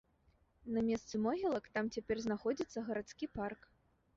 [0.77, 3.61] На месцы могілак там цяпер знаходзіцца гарадскі парк.